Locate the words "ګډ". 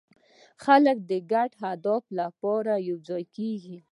1.31-1.51